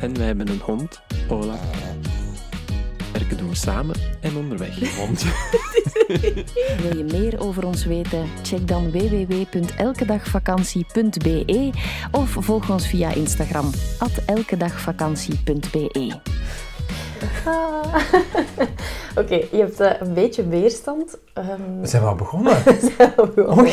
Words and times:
En 0.00 0.16
wij 0.16 0.26
hebben 0.26 0.48
een 0.48 0.60
hond, 0.64 1.00
Ola. 1.28 1.58
Werken 3.12 3.36
doen 3.36 3.48
we 3.48 3.54
samen 3.54 3.96
en 4.20 4.36
onderweg. 4.36 4.96
Hond. 4.96 5.22
Wil 6.82 6.96
je 6.96 7.04
meer 7.10 7.40
over 7.40 7.66
ons 7.66 7.84
weten? 7.84 8.26
Check 8.42 8.68
dan 8.68 8.90
www.elkedagvakantie.be 8.90 11.70
of 12.10 12.30
volg 12.30 12.70
ons 12.70 12.88
via 12.88 13.14
Instagram, 13.14 13.70
elkedagvakantie.be. 14.26 16.12
Ah. 17.44 17.94
Oké, 19.20 19.34
je 19.34 19.56
hebt 19.56 19.80
eh, 19.80 19.90
een 20.00 20.14
beetje 20.14 20.48
weerstand. 20.48 21.18
Ehm, 21.32 21.80
We 21.80 21.86
zijn 21.86 22.02
wel 22.02 22.14
begonnen. 22.14 22.56
Oei. 23.58 23.72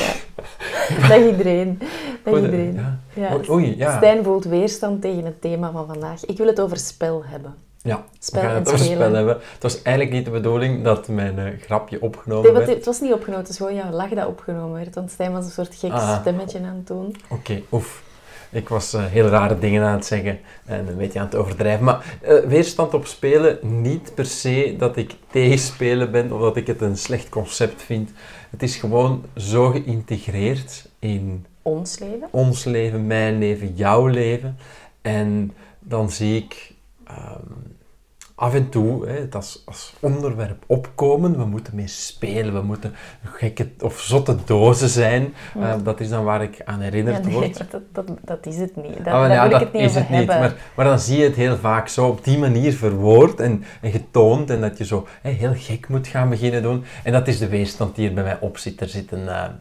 Dag 1.07 1.17
iedereen. 1.25 1.79
Dag 2.23 2.35
iedereen. 2.35 2.73
ja. 2.73 2.99
Ja. 3.15 3.33
Oei, 3.35 3.49
oei, 3.49 3.77
ja. 3.77 3.97
Stijn 3.97 4.23
voelt 4.23 4.43
weerstand 4.45 5.01
tegen 5.01 5.25
het 5.25 5.41
thema 5.41 5.71
van 5.71 5.85
vandaag. 5.87 6.25
Ik 6.25 6.37
wil 6.37 6.47
het 6.47 6.61
over 6.61 6.77
spel 6.77 7.23
hebben. 7.25 7.55
Ja, 7.81 8.03
Spel 8.19 8.41
we 8.41 8.47
gaan 8.47 8.55
het 8.55 8.67
over 8.67 8.79
spelen. 8.79 8.97
spel 8.97 9.13
hebben. 9.13 9.33
Het 9.53 9.63
was 9.63 9.81
eigenlijk 9.81 10.15
niet 10.15 10.25
de 10.25 10.31
bedoeling 10.31 10.83
dat 10.83 11.07
mijn 11.07 11.39
eh, 11.39 11.45
grapje 11.61 12.01
opgenomen 12.01 12.43
Nee, 12.53 12.61
werd. 12.61 12.75
het 12.75 12.85
was 12.85 12.99
niet 12.99 13.13
opgenomen, 13.13 13.41
het 13.41 13.49
is 13.49 13.57
gewoon 13.57 13.75
jouw 13.75 13.91
lach 13.91 14.09
dat 14.09 14.27
opgenomen 14.27 14.73
werd. 14.73 14.95
Want 14.95 15.11
Stijn 15.11 15.31
was 15.31 15.45
een 15.45 15.51
soort 15.51 15.75
gek 15.75 15.91
Ah. 15.91 16.19
stemmetje 16.19 16.59
aan 16.59 16.75
het 16.75 16.87
doen. 16.87 17.15
Oké, 17.29 17.61
oef. 17.71 18.03
Ik 18.51 18.69
was 18.69 18.93
eh, 18.93 19.05
heel 19.05 19.27
rare 19.27 19.59
dingen 19.59 19.83
aan 19.83 19.95
het 19.95 20.05
zeggen 20.05 20.39
en 20.65 20.87
een 20.87 20.97
beetje 20.97 21.19
aan 21.19 21.25
het 21.25 21.35
overdrijven. 21.35 21.83
Maar 21.85 22.17
eh, 22.21 22.39
weerstand 22.39 22.93
op 22.93 23.05
spelen, 23.05 23.57
niet 23.81 24.11
per 24.15 24.25
se 24.25 24.75
dat 24.77 24.97
ik 24.97 25.15
tegen 25.31 25.57
spelen 25.59 26.11
ben 26.11 26.31
of 26.31 26.39
dat 26.41 26.57
ik 26.57 26.67
het 26.67 26.81
een 26.81 26.97
slecht 26.97 27.29
concept 27.29 27.81
vind. 27.81 28.11
Het 28.49 28.63
is 28.63 28.75
gewoon 28.75 29.23
zo 29.35 29.69
geïntegreerd 29.69 30.89
in 30.99 31.45
Ons 31.63 31.99
leven. 31.99 32.27
ons 32.31 32.63
leven, 32.63 33.07
mijn 33.07 33.37
leven, 33.37 33.73
jouw 33.75 34.07
leven. 34.07 34.57
En 35.01 35.51
dan 35.79 36.11
zie 36.11 36.37
ik 36.37 36.73
ehm, 37.07 37.41
af 38.35 38.53
en 38.53 38.69
toe 38.69 39.07
hè, 39.07 39.19
het 39.19 39.35
als, 39.35 39.61
als 39.65 39.93
onderwerp 39.99 40.63
opkomen. 40.67 41.37
We 41.37 41.45
moeten 41.45 41.75
mee 41.75 41.87
spelen, 41.87 42.53
we 42.53 42.61
moeten 42.61 42.93
gekke 43.23 43.69
of 43.81 43.99
zotte 43.99 44.35
dozen 44.45 44.89
zijn. 44.89 45.33
Eh, 45.59 45.73
dat 45.83 45.99
is 45.99 46.09
dan 46.09 46.23
waar 46.23 46.43
ik 46.43 46.61
aan 46.65 46.77
Ja, 46.77 46.83
herinnerd 46.83 47.23
nee, 47.25 47.33
word. 47.33 47.57
dat, 47.71 47.81
dat, 47.91 48.05
dat 48.21 48.45
is 48.45 48.57
het 48.57 48.75
niet. 48.75 48.97
Dat, 48.97 49.13
Ah, 49.13 49.27
ja, 49.29 49.41
wil 49.41 49.49
dat 49.51 49.61
ik 49.61 49.67
het 49.67 49.73
niet 49.75 49.89
is 49.89 49.95
het 49.95 50.09
niet. 50.09 50.27
Maar, 50.27 50.55
maar 50.75 50.85
dan 50.85 50.99
zie 50.99 51.17
je 51.17 51.23
het 51.23 51.35
heel 51.35 51.57
vaak 51.57 51.87
zo 51.87 52.07
op 52.07 52.23
die 52.23 52.37
manier 52.37 52.73
verwoord 52.73 53.39
en, 53.39 53.63
en 53.81 53.91
getoond. 53.91 54.49
En 54.49 54.61
dat 54.61 54.77
je 54.77 54.85
zo 54.85 55.07
hè, 55.21 55.29
heel 55.29 55.53
gek 55.55 55.87
moet 55.87 56.07
gaan 56.07 56.29
beginnen 56.29 56.61
doen. 56.61 56.83
En 57.03 57.11
dat 57.11 57.27
is 57.27 57.37
de 57.39 57.47
weerstand 57.47 57.95
die 57.95 58.07
er 58.07 58.13
bij 58.13 58.23
mij 58.23 58.37
op 58.39 58.57
zit. 58.57 58.81
Er 58.81 58.89
zit 58.89 59.11
een... 59.11 59.27
eh, 59.27 59.27
ja, 59.27 59.53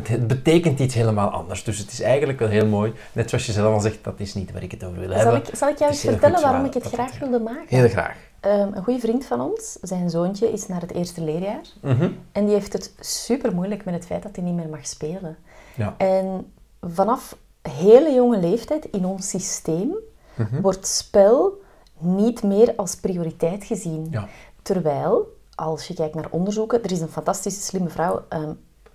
het, 0.00 0.08
het 0.18 0.26
betekent 0.26 0.78
iets 0.78 0.94
helemaal 0.94 1.28
anders. 1.30 1.64
Dus 1.64 1.78
het 1.78 1.92
is 1.92 2.00
eigenlijk 2.00 2.38
wel 2.38 2.48
heel 2.48 2.66
mooi. 2.66 2.92
Net 3.12 3.28
zoals 3.28 3.46
je 3.46 3.52
zelf 3.52 3.74
al 3.74 3.80
zegt, 3.80 4.04
dat 4.04 4.20
is 4.20 4.34
niet 4.34 4.52
waar 4.52 4.62
ik 4.62 4.70
het 4.70 4.84
over 4.84 4.98
wil 4.98 5.08
Zal 5.08 5.18
hebben. 5.18 5.36
ik, 5.48 5.54
zal 5.54 5.68
ik 5.68 5.78
jou 5.78 5.90
eens 5.90 6.00
vertellen 6.00 6.40
waarom 6.40 6.60
waar 6.60 6.68
ik 6.76 6.82
het 6.82 6.92
graag 6.92 7.18
wilde 7.18 7.38
maken? 7.40 7.64
Heel 7.78 7.88
graag. 7.88 8.16
Ehm, 8.40 8.68
een 8.74 8.84
goede 8.84 9.00
vriend 9.00 9.24
van 9.26 9.40
ons, 9.40 9.78
zijn 9.82 10.10
zoontje, 10.10 10.52
is 10.52 10.66
naar 10.68 10.80
het 10.80 10.92
eerste 10.94 11.20
leerjaar. 11.24 11.60
Mhm. 11.82 12.10
En 12.32 12.44
die 12.44 12.54
heeft 12.54 12.72
het 12.72 12.92
super 13.00 13.54
moeilijk 13.54 13.84
met 13.84 13.94
het 13.94 14.06
feit 14.06 14.22
dat 14.22 14.36
hij 14.36 14.44
niet 14.44 14.54
meer 14.54 14.68
mag 14.68 14.86
spelen. 14.86 15.36
Ja. 15.74 15.94
En 15.98 16.52
vanaf 16.80 17.36
hele 17.62 18.12
jonge 18.14 18.38
leeftijd 18.38 18.84
in 18.84 19.04
ons 19.04 19.28
systeem 19.28 19.94
Mhm. 20.34 20.60
wordt 20.60 20.86
spel 20.86 21.60
niet 21.98 22.42
meer 22.42 22.72
als 22.76 22.94
prioriteit 22.96 23.64
gezien. 23.64 24.06
Ja. 24.10 24.28
Terwijl, 24.62 25.36
als 25.54 25.86
je 25.86 25.94
kijkt 25.94 26.14
naar 26.14 26.26
onderzoeken, 26.30 26.82
er 26.82 26.92
is 26.92 27.00
een 27.00 27.08
fantastische 27.08 27.60
slimme 27.60 27.88
vrouw, 27.88 28.24
ehm, 28.28 28.52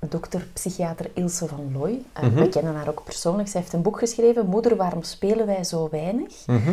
dokter, 0.10 0.48
psychiater 0.54 1.12
Ilse 1.14 1.48
van 1.48 1.72
Looy. 1.74 2.02
Mhm. 2.22 2.34
We 2.34 2.50
kennen 2.50 2.76
haar 2.76 2.90
ook 2.90 3.04
persoonlijk. 3.04 3.48
Zij 3.48 3.62
heeft 3.62 3.74
een 3.74 3.82
boek 3.82 4.00
geschreven, 4.00 4.48
Moeder, 4.48 4.76
waarom 4.76 5.04
spelen 5.04 5.46
wij 5.46 5.64
zo 5.64 5.88
weinig? 5.92 6.46
Mhm. 6.46 6.72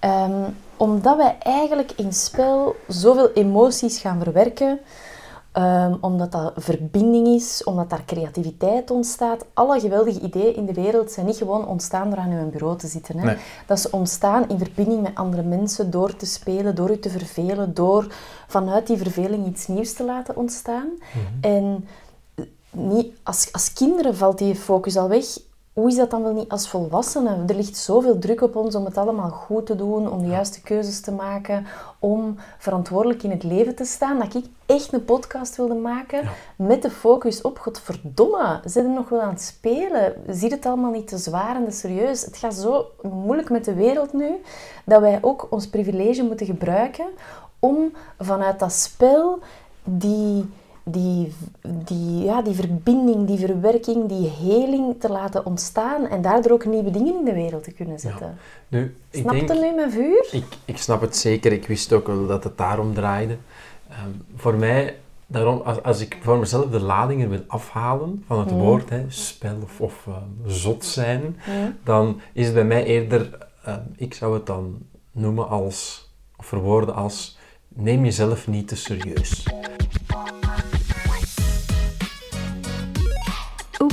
Ehm, 0.00 0.50
omdat 0.76 1.16
wij 1.16 1.36
eigenlijk 1.38 1.92
in 1.96 2.12
spel 2.12 2.76
zoveel 2.88 3.32
emoties 3.32 4.00
gaan 4.00 4.22
verwerken, 4.22 4.80
ehm, 5.52 5.94
omdat 6.00 6.32
dat 6.32 6.52
verbinding 6.56 7.26
is, 7.26 7.64
omdat 7.64 7.90
daar 7.90 8.04
creativiteit 8.06 8.90
ontstaat. 8.90 9.44
Alle 9.54 9.80
geweldige 9.80 10.20
ideeën 10.20 10.56
in 10.56 10.66
de 10.66 10.72
wereld 10.72 11.10
zijn 11.10 11.26
niet 11.26 11.36
gewoon 11.36 11.66
ontstaan 11.66 12.10
door 12.10 12.18
aan 12.18 12.32
uw 12.32 12.50
bureau 12.50 12.78
te 12.78 12.86
zitten. 12.86 13.18
Hè. 13.18 13.24
Nee. 13.24 13.36
Dat 13.66 13.78
is 13.78 13.90
ontstaan 13.90 14.48
in 14.48 14.58
verbinding 14.58 15.02
met 15.02 15.14
andere 15.14 15.42
mensen, 15.42 15.90
door 15.90 16.16
te 16.16 16.26
spelen, 16.26 16.74
door 16.74 16.90
u 16.90 16.98
te 16.98 17.10
vervelen, 17.10 17.74
door 17.74 18.06
vanuit 18.46 18.86
die 18.86 18.96
verveling 18.96 19.46
iets 19.46 19.66
nieuws 19.66 19.92
te 19.92 20.04
laten 20.04 20.36
ontstaan. 20.36 20.88
En 21.40 21.84
niet, 22.70 23.14
als, 23.22 23.52
als 23.52 23.72
kinderen 23.72 24.16
valt 24.16 24.38
die 24.38 24.54
focus 24.54 24.96
al 24.96 25.08
weg. 25.08 25.24
Hoe 25.72 25.88
is 25.88 25.96
dat 25.96 26.10
dan 26.10 26.22
wel 26.22 26.32
niet 26.32 26.48
als 26.48 26.68
volwassenen? 26.68 27.48
Er 27.48 27.54
ligt 27.54 27.76
zoveel 27.76 28.18
druk 28.18 28.40
op 28.40 28.56
ons 28.56 28.74
om 28.74 28.84
het 28.84 28.98
allemaal 28.98 29.30
goed 29.30 29.66
te 29.66 29.76
doen, 29.76 30.10
om 30.10 30.22
de 30.22 30.28
juiste 30.28 30.60
keuzes 30.60 31.00
te 31.00 31.12
maken, 31.12 31.66
om 31.98 32.36
verantwoordelijk 32.58 33.22
in 33.22 33.30
het 33.30 33.42
leven 33.42 33.74
te 33.74 33.84
staan. 33.84 34.18
Dat 34.18 34.34
ik 34.34 34.44
echt 34.66 34.92
een 34.92 35.04
podcast 35.04 35.56
wilde 35.56 35.74
maken 35.74 36.28
met 36.56 36.82
de 36.82 36.90
focus 36.90 37.40
op, 37.40 37.58
godverdomme, 37.58 38.60
ze 38.62 38.68
zijn 38.68 38.92
nog 38.92 39.08
wel 39.08 39.20
aan 39.20 39.28
het 39.28 39.40
spelen. 39.40 40.14
Zie 40.28 40.50
het 40.50 40.66
allemaal 40.66 40.90
niet 40.90 41.08
te 41.08 41.18
zwaar 41.18 41.56
en 41.56 41.64
te 41.64 41.76
serieus. 41.76 42.24
Het 42.24 42.36
gaat 42.36 42.54
zo 42.54 42.86
moeilijk 43.02 43.50
met 43.50 43.64
de 43.64 43.74
wereld 43.74 44.12
nu, 44.12 44.30
dat 44.84 45.00
wij 45.00 45.18
ook 45.20 45.46
ons 45.50 45.68
privilege 45.68 46.22
moeten 46.22 46.46
gebruiken 46.46 47.06
om 47.58 47.92
vanuit 48.18 48.58
dat 48.58 48.72
spel 48.72 49.38
die 49.84 50.48
die, 50.90 51.32
die, 51.84 52.24
ja, 52.24 52.42
die 52.42 52.54
verbinding, 52.54 53.26
die 53.26 53.38
verwerking, 53.38 54.08
die 54.08 54.28
heling 54.28 55.00
te 55.00 55.08
laten 55.08 55.46
ontstaan 55.46 56.06
en 56.06 56.22
daardoor 56.22 56.52
ook 56.52 56.64
nieuwe 56.64 56.90
dingen 56.90 57.18
in 57.18 57.24
de 57.24 57.32
wereld 57.32 57.64
te 57.64 57.72
kunnen 57.72 57.98
zetten. 57.98 58.38
Nu, 58.68 58.96
ik 59.10 59.20
Snap 59.20 59.34
je 59.34 59.54
nu 59.54 59.74
mijn 59.74 59.90
vuur? 59.90 60.28
Ik, 60.32 60.46
ik 60.64 60.76
snap 60.76 61.00
het 61.00 61.16
zeker. 61.16 61.52
Ik 61.52 61.66
wist 61.66 61.92
ook 61.92 62.06
wel 62.06 62.26
dat 62.26 62.44
het 62.44 62.58
daarom 62.58 62.94
draaide. 62.94 63.36
Ehm, 63.88 64.10
voor 64.36 64.54
mij, 64.54 64.96
daarom, 65.26 65.60
als, 65.60 65.82
als 65.82 66.00
ik 66.00 66.18
voor 66.20 66.38
mezelf 66.38 66.70
de 66.70 66.80
ladingen 66.80 67.30
wil 67.30 67.44
afhalen 67.46 68.24
van 68.26 68.38
het 68.38 68.50
woord, 68.50 68.90
hè, 68.90 69.04
spel 69.08 69.56
of, 69.62 69.80
of 69.80 70.06
ehm, 70.06 70.50
zot 70.50 70.84
zijn, 70.84 71.36
dan 71.84 72.20
is 72.32 72.44
het 72.44 72.54
bij 72.54 72.64
mij 72.64 72.84
eerder, 72.84 73.46
ehm, 73.64 73.80
ik 73.96 74.14
zou 74.14 74.34
het 74.34 74.46
dan 74.46 74.78
noemen 75.12 75.48
als, 75.48 76.10
of 76.36 76.46
verwoorden 76.46 76.94
als, 76.94 77.38
neem 77.68 78.04
jezelf 78.04 78.48
niet 78.48 78.68
te 78.68 78.76
serieus. 78.76 79.44